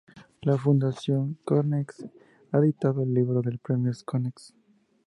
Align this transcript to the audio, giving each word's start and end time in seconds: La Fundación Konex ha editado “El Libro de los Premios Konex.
La 0.41 0.57
Fundación 0.57 1.37
Konex 1.45 2.07
ha 2.51 2.57
editado 2.57 3.03
“El 3.03 3.13
Libro 3.13 3.43
de 3.43 3.51
los 3.51 3.61
Premios 3.61 4.03
Konex. 4.03 4.55